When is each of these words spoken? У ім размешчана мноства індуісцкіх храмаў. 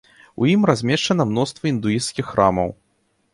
У 0.43 0.47
ім 0.53 0.61
размешчана 0.69 1.27
мноства 1.33 1.69
індуісцкіх 1.73 2.29
храмаў. 2.33 2.75